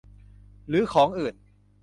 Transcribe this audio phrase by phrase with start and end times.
[0.67, 1.35] หรือของอื่น